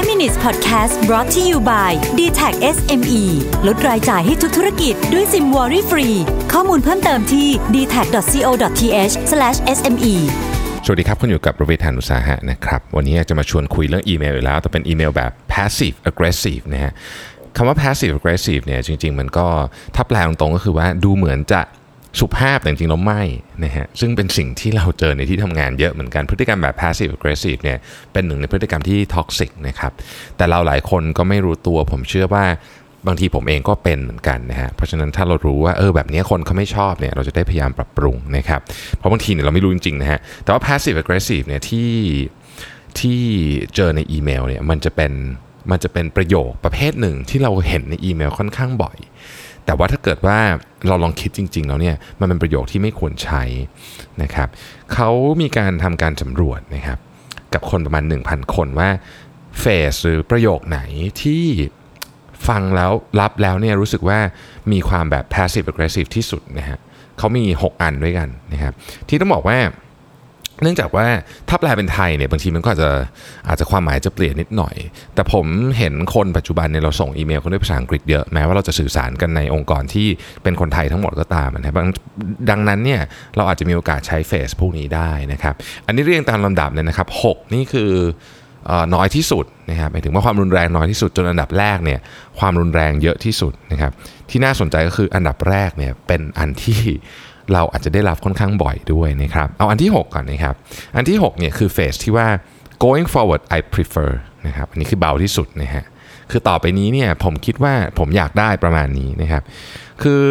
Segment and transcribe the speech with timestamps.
[0.00, 3.22] 5 minutes podcast brought to you by d t a c SME
[3.66, 6.08] ลดรายจ่ายให้ทุกธุรกิจด้วยซิมวอรี่ฟรี
[6.52, 9.14] ข้อมูลเพิ่มเติมที่ d t a c c o t h
[9.76, 10.14] s m e
[10.84, 16.92] สวัสดีครับ คุณอยู่กับประเวทานุสาหะนะครับ วันนี้อยากจะมาชวนคุยเรื่องอีเมลอีกแล้ว แต่เป็นอีเมลแบบ passive aggressive นะฮะ
[17.56, 19.46] คำว่า passive aggressive เนี่ยจริง ๆ มันก็
[19.94, 21.60] ถ้าแปลตรงๆก็คือว่าดูเหมือนจะ
[22.18, 23.22] สุภาพแต่จริงๆแล้วไม่
[23.64, 27.78] นะฮะซึ่งเป็นสิ่งที่เราเจอในที่ทำงานเยอะเหมือนกันพฤติกรรมแบบ passive aggressive เนี่ย
[28.12, 29.92] เป็นหนึ่งในพฤติกรรมที่ toxic นะครับ
[30.36, 32.44] แต่เราหลายคนก็ไม่รู้ตัว ผมเชื่อว่า
[33.06, 38.60] บางทีผมเองก็เป็นเหมือนกันนะฮะเพราะฉะนั้นถ้าเรารู้ว่าเออแบบนี้คนเขาไม่ชอบเนี่ยเราจะได้พยายามปรับปรุงนะครับ
[38.96, 41.90] เพราะบางทีเนี่ยเราไม่รู้จริงๆนะฮะแต่ว่า passive aggressive เนี่ยที่
[43.00, 43.20] ที่
[43.74, 45.12] เจอในอีเมลเนี่ยมันจะเป็น
[45.70, 48.96] มันจะเป็นประโยคประเภทหนึ่งที่เราเห็นในอีเมลค่อนข้างบ่อย
[49.66, 50.38] แต่ว่าถ้าเกิดว่า
[50.88, 53.42] เราลองคิดจริง ๆ แล้วเนี่ยมันเป็นประโยคที่ไม่ควรใช้
[54.22, 54.48] นะครับ
[54.92, 55.10] เขา
[55.40, 56.98] มีการทำการสำรวจนะครับ
[57.54, 58.90] กับคนประมาณ 1,000 คนว่า
[59.60, 60.80] เฟสหรือประโยคไหน
[61.22, 61.44] ที่
[62.48, 64.18] ฟังแล้วรับแล้วเนี่ยรู้สึกว่า
[64.72, 66.78] มีความแบบ passive aggressive ที่สุดนะฮะ
[67.18, 68.74] เขามี 6 อันด้วยกันนะครับ
[69.08, 69.58] ที่ต้องบอกว่า
[70.62, 71.06] เนื่องจากว่า
[71.48, 72.90] ถ้าแปลเป็นไทยเนี่ยบางทีมันก็อาจจะ
[73.48, 74.74] อาจจะความหมายจะเปลี่ยนนิดหน่อย
[75.14, 75.46] แต่ผม
[75.78, 80.08] เห็นคนปัจจุบันเนี่ยเราส่งอีเมลกันด้วยภาษาอังกฤษเยอะแม้ว่าเราจะสื่อสารกันในองค์กรที่
[80.42, 81.74] เป็นคนไทยทั้งหมดก็ตามนะครับ
[82.50, 83.00] ดังนั้นเนี่ย
[83.36, 85.54] เราอาจจะมีโอกาสใช้เฟซพวกนี้ได้นะครับ
[85.86, 87.90] อันนี้เรียงตามลำดับเลยนะครับ 6 นี่คือ
[88.94, 92.00] น้อยที่สุดนะครับหมายถึงว่าความรุนแรงน้อยที่สุดจนอันดับแรกเนี่ย
[92.38, 93.92] ความรุนแรงเยอะที่สุดนะครับ
[94.30, 96.80] ที่น่าสนใจก็คืออันดับแรกเนี่ยเป็นอันที่
[97.52, 100.54] เราอาจจะได้รับค่อนข้างบ่อยด้วยนะครับ เอาอันที่ 6 ก่อนนะครับ
[100.96, 102.28] อันที่ 6เนี่ยคือเฟสที่ว่า
[102.84, 104.10] going forward I prefer
[104.46, 105.84] นะครับ อันนี้คือเบาที่สุดนะฮะ
[106.30, 109.42] คือต่อไปนี้เนี่ยผมคิดว่าผมอยากได้ประมาณนี้นะครับ
[110.02, 110.22] คือ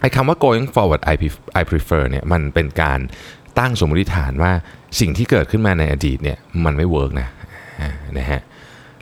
[0.00, 1.02] ไอ้คำว่า going forward
[1.60, 2.98] I prefer เนี่ยมันเป็นการ
[3.58, 4.52] ตั้งสมมติฐานว่า
[5.00, 7.28] สิ่งที่เกิดขึ้นมาในอดีตเนี่ยมันไม่ work นะ
[8.18, 8.40] นะฮะ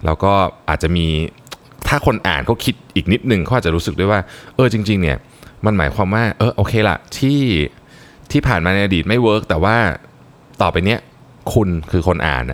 [0.05, 0.33] แล้วก็
[0.69, 1.07] อาจจะมี
[1.89, 4.21] ถ้าคนอ่านเขาคิดอีกนิดนึงเขาอาจจะรู้สึกด้วยว่า
[4.55, 5.17] เออจริงๆเนี่ย
[5.65, 7.41] มันหมายความว่า เออโอเคละที่
[8.31, 9.77] ที่ผ่านมาในอดีตไม่ work แต่ว่า
[10.63, 11.01] ต่อไปเนี้ย
[11.55, 12.45] คุณคือคนอ่าน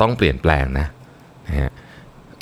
[0.00, 0.86] ต้องเปลี่ยนแปลงนะ
[1.46, 1.72] นะฮะ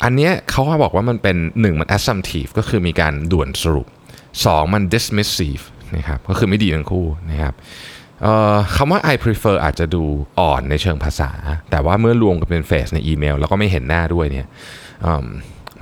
[0.03, 3.87] อันเนี้ยเขาบอกว่ามันเป็น 1 มัน assumptive ก็คือมีการด่วนสรุป
[4.31, 5.63] 2 มัน dismissive
[5.95, 7.53] นะครับก็คือไม่ดีทั้งคู่นะครับ
[8.75, 10.03] คำว่า I prefer อาจจะดู
[10.39, 11.31] อ่อนในเชิงภาษา
[11.71, 14.47] แต่ว่าเมื่อรวมกันเป็นเฟสในอีเมล แล้วก็ไม่เห็นหน้าด้วยเนี่ย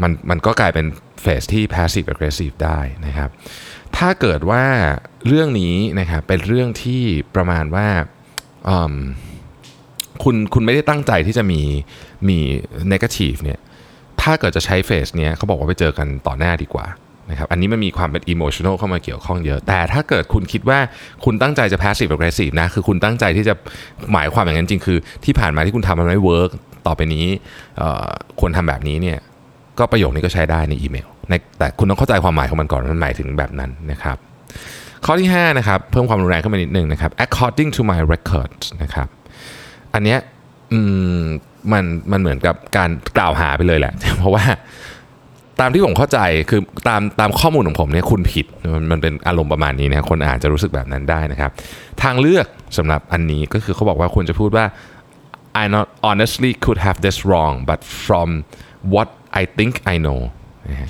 [0.02, 0.86] มันมันก็กลายเป็น
[1.22, 3.30] เฟสที่ passive aggressive ได้นะครับ
[4.01, 4.63] ถ้าเกิดว่า
[5.28, 7.01] เรื่องนี้นะครับเป็นเรื่องที่
[7.35, 7.88] ประมาณว่า
[10.23, 11.62] คุณคุณไม่ได้ตั้งใจที่จะมี
[12.29, 12.38] มี
[12.91, 13.59] negative เนี่ย
[14.22, 16.85] ถ้าเกิดจะใช้เฟสเนี้ยเขาบอกว่าไปเจอกันต่อหน้าดีกว่า
[17.29, 20.79] นะครับอันนี้มันมีความเป็น emotional เข้ามาเกี่ยวข้องเยอะ แต่ถ้าเกิดคุณคิดว่า
[21.25, 23.53] คุณตั้งใจจะ passive aggressive นะ คือคุณตั้งใจที่จะ
[24.13, 26.51] หมายความอย่างนั้นจริงคือ ที่ผ่านมาที่คุณทำมันไม่ work
[26.88, 27.25] ต่อไปนี้
[28.39, 29.19] ควรทำแบบนี้เนี่ย
[29.80, 31.08] ก็ประโยคนี้ก็ใช้ได้ในอีเมล
[31.58, 34.18] แต่คุณต้องเข้าใจความหมายของมันก่อนมันหมายถึงแบบนั้นนะครับ
[35.06, 39.08] ข้อที่5นะครับเพิ่มความรุนแรงขึ้นมานิดนึงนะครับ according to my records นะครับ
[39.94, 40.20] อันเนี้ย
[41.72, 44.44] มันมันเหมือนกับการกล่าวหาไปเลยแหละ เพราะว่า
[45.60, 51.52] ตามที่ผมเข้าใจคือตามตามข้อมูลของผมเนี่ยคุณผิดมันมันเป็นอารมณ์ประมาณนี้นะคนอาจจะรู้สึกแบบนั้นได้นะครับ
[52.04, 52.46] ทางเลือก
[52.78, 54.66] สำหรับอันนี้ก็คือเขาบอกว่าควรจะพูดว่า
[55.62, 58.30] I not honestly could have this wrong but from
[58.94, 60.19] what I think I know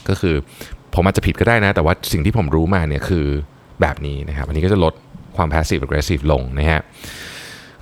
[0.09, 0.35] ก็คือ
[0.93, 3.25] ผมอาจจะผิดก็ได้นะ แต่ว่าสิ่งที่ผมรู้มาเนี่ยคือ
[3.81, 4.93] แบบนี้นะครับ อันนี้ก็จะลด
[5.37, 6.81] ความ passive aggressive ลงนะฮะ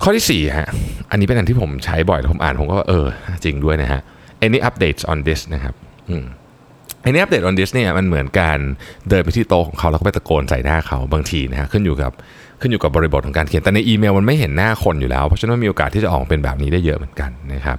[0.02, 0.68] ข้อที่4ฮะ
[1.10, 3.06] อันนี้เป็นอันที่ผมใช้บ่อยผมอ่านผมก็เออ
[3.44, 4.00] จริงด้วยนะฮะ
[4.46, 5.74] any updates on this นะครับ
[6.08, 6.24] อืม
[7.08, 8.58] any update on this เนี่ยมันเหมือนการ
[9.08, 12.12] เดินไปที่โต๊ะของเขาแล้วก็ไปตะโกนใส่หน้าเขาบางทีนะฮะขึ้นอยู่กับ
[12.60, 17.78] ขึ้นอยู่กับบริบทของการเขียนแต่ในอีเมลมันไม่เห็นหน้าคนอยู่แล้ว เพราะฉะนั้นมีโอกาสที่จะออกเป็นแบบนี้ได้เยอะเหมือนกันนะครับ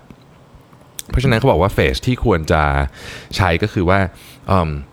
[1.12, 2.62] เพราะฉะนั้นเขาบอกว่าเฟสที่ควรจะ
[3.36, 4.00] ใช้ก็คือว่า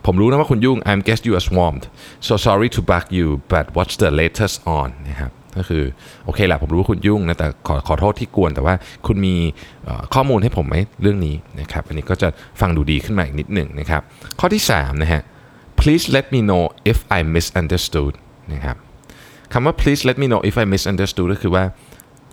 [0.06, 1.86] ผมรู้นะว่าคุณยุ่ง I'm guess you are swamped
[2.28, 5.84] so sorry to bug you but what's the latest on นะครับก็คือ
[6.24, 8.74] โอเคแหละผมรู้ว่าคุณยุ่งนะแต่ขอขอโทษที่กวน แต่ว่า
[9.06, 9.34] คุณมี
[10.14, 12.28] ข้อมูลให้ผมไหมเรื่องนี้นะครับอันนี้ก็จะ
[12.60, 14.02] ฟังดูดีขึ้นมาอีกนิดหนึ่งนะครับ
[14.40, 15.22] ข้อที่ 3 นะฮะ
[15.80, 16.62] please let me know
[16.92, 18.14] if I misunderstood
[18.52, 18.76] นะครับ
[19.52, 21.64] คำว่า please let me know if I misunderstood ก็คือว่า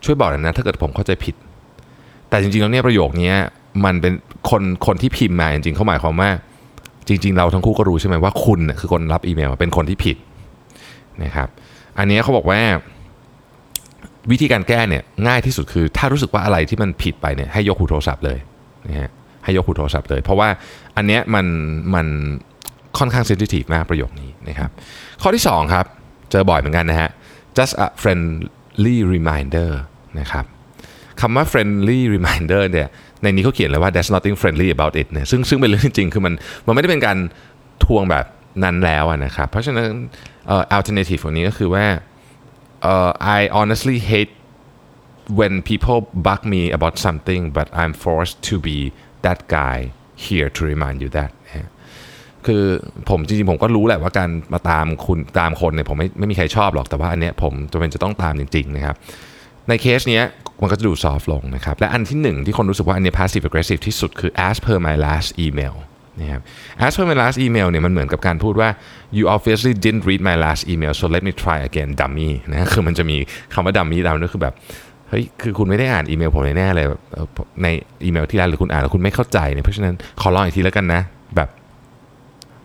[0.03, 1.35] ช่วยบอกหน่อยนะถ้าเกิดผมเข้าใจผิด
[2.29, 3.33] แต่จริงๆแล้วเนี่ยประโยคนี้
[3.85, 4.13] มันเป็น
[4.49, 6.29] คนคนที่พิมพ์มาจริงๆเขาหมายความว่า
[7.07, 10.17] จริง ๆ เราทั้งคู่ก็รู้ใช่ไหมว่าคุณคือคนรับอีเมลเป็นคนที่ผิด
[11.23, 11.47] นะครับ
[11.97, 12.61] อันนี้เขาบอกว่า
[14.31, 18.39] วิธีการแก้เนี่ยง่ายที่สุดคือ ถ้ารู้สึกว่าอะไรที่มันผิดไปเนี่ยให้ยกหูโทรศัพท์เลย
[18.87, 19.09] นะฮะ
[19.43, 20.49] ให้ยกหูโทรศัพท์เลย เพราะว่า
[20.97, 21.45] อันเนี้ยมัน
[21.95, 22.07] มัน
[22.97, 24.69] ค่อนข้างเซนซิทีฟมากประโยคนี้นะครับ
[25.21, 25.85] ข้อที่ 2 ครับ
[26.31, 27.09] เจอบ่อยเหมือนกันนะฮะ
[27.57, 29.71] just a friendly reminder
[30.19, 30.45] นะครับ
[31.21, 32.87] คำว่า friendly reminder เนี่ย
[33.23, 36.33] ในนี้เขาเขียนเลยว่า there's nothing friendly about it เนี่ยซึ่งซึ่งเป็นเรื่องจริงคือมัน
[36.67, 37.17] มันไม่ได้เป็นการ
[37.83, 38.25] ทวงแบบ
[38.63, 39.85] นั้นแล้วนะครับ เพราะฉะนั้น
[40.47, 41.85] เอ่อ alternative ของนี้ก็คือว่า
[42.83, 44.33] เอ่อ I honestly hate
[45.39, 48.77] when people bug me about something but I'm forced to be
[49.25, 49.77] that guy
[50.25, 51.31] here to remind you that
[52.45, 52.65] คือ
[53.09, 58.95] ผมจริงๆผมก็รู้แหละว่าการมาตามคุณตามคนเนี่ยผมไม่ไม่มีใครชอบหรอกแต่ว่าอันเนี้ยผมจำเป็นจะต้องตามจริงๆนะครับ
[59.69, 60.23] ในเคสเนี้ย
[60.61, 65.75] มันก็จะดูซอฟลงนะครับ และอันที่หนึ่งที่คนรู้สึกว่าอันนี้ passive aggressive ที่สุดคือ as per my last email
[66.19, 66.41] นะครับ
[66.85, 68.69] as per my last email เนี่ยมันเหมือนกับการพูดว่า
[69.17, 73.17] you obviously didn't read my last email so let me try again dummy นะคือมันจะมี
[73.53, 74.53] คำว่า dummy ตามนั่นคือแบบ
[75.09, 76.85] เฮ้ยคือคุณไม่ได้อ่านอีเมลผมแน่เลย
[77.63, 77.67] ใน
[78.05, 81.01] อีเมลที่แล้วหรือคุณอ่านแล้วคุณไม่เข้าใจเนี่ยเพราะฉะนั้นขอลองอีกทีแล้วกันนะ
[81.35, 81.49] แบบ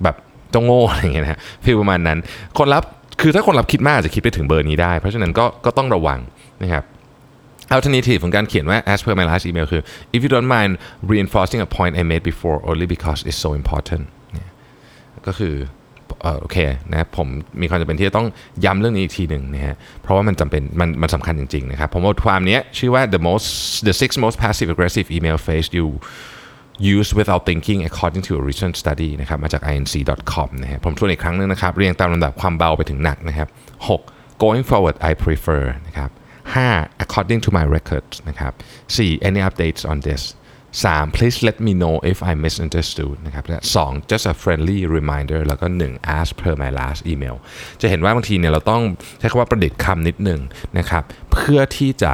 [0.02, 0.16] แบบ
[0.50, 2.18] เจ้าโง่อะไรเงี้ยนะฟีลประมาณนั้น
[2.58, 2.82] คนรับ
[3.20, 6.18] คือถ้าคนรับคิดมากอาจจะคิดไปถึงเบอร์นี้ได้ เพราะฉะนั้นก็ก็ต้องระวัง
[6.62, 6.84] นะครับ
[7.76, 9.82] alternative ของการเขียนว่า as per my last email คือ
[10.14, 10.72] if you don't mind
[11.12, 14.04] reinforcing a point I made before only because it's so important
[15.28, 15.54] ก็คือ
[16.40, 16.58] โอเค
[16.90, 17.28] นะผม
[17.60, 18.26] มีความจำเป็นที่จะต้อง
[18.64, 23.48] ย้ำเรื่องนี้อีกทีหนึ่งนะฮะเพราะว่ามันจำเป็นมันมันสำคัญจริง ๆ นะครับ ผมว่าความนี้ชื่อว่า the most
[23.88, 25.86] the six most passive aggressive email phrase you
[26.96, 33.48] use without thinking according to a recent study นะครับมาจาก inc.com นะฮะผมทวนอีกครั้งหนึงนะครับ เรียงตามลำดับความเบาไปถึงหนักนะครับ
[33.96, 36.10] 6 going forward I prefer นะครับ
[36.54, 38.52] 5 according to my records นะครับ
[38.96, 40.22] 4 any updates on this
[40.82, 46.18] 3 please let me know if I misunderstood นะครับและ2 just a friendly reminder แล้วก็ 1
[46.18, 47.36] as per my last email
[47.80, 48.82] จะเห็นว่าบางทีเนี่ยเราต้อง
[49.18, 50.40] ใช้คำว่าประดิษฐ์คำนิดหนึ่ง
[50.78, 51.02] นะครับ
[51.32, 52.12] เพื่อที่จะ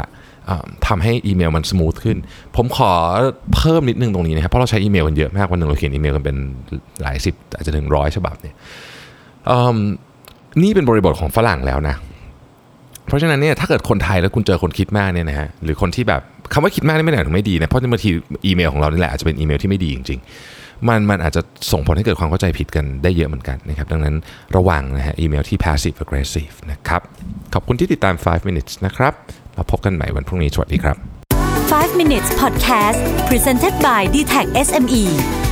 [0.87, 2.17] ทำให้อีเมลมัน smooth ขึ้น
[2.57, 2.93] ผมขอ
[3.55, 6.37] เพิ่มนิดนึงตรงนี้นะครับ เพราะเราใช้อีเมลกันเยอะมากวันหนึ่งเราเขียนอีเมลกันเป็น
[7.03, 8.55] หลายสิบอาจจะถึงร้อยฉบับเนี่ย
[10.63, 11.97] นี่เป็นบริบทของฝรั่งแล้วนะ
[13.07, 16.23] เพราะฉะนั้นเนี่ยถ้าเกิดคนไทยแล้วคุณเจอคนคิดมากเนี่ยนะฮะหรือคนที่แบบ
[16.53, 18.11] คำว่าคิดมากนี่ไม่ได้หมายถึงไม่ดีนะเพราะบางที
[18.47, 20.21] อีเมลของเรานี่แหละอาจจะเป็นอีเมลที่ไม่ดีจริง
[20.53, 21.43] ๆ มันมันอาจจะ
[21.73, 24.15] ส่งผลให้เกิดความเข้าใจผิดกันได้เยอะเหมือนกันนะครับดังนั้น
[24.57, 27.03] ระวังนะฮะอีเมลที่ passive aggressive นะครับ
[27.55, 29.13] ขอบคุณที่ติดตาม 5 minutes นะครับ
[29.57, 30.97] มาพบกันใหม่วันพรุ่งนี้สวัสดีครับ
[31.51, 35.46] 5 minutes podcast presented by d t e c h SME